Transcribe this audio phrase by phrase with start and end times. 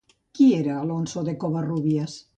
[0.39, 2.21] Què era Alonso de Covarrubias?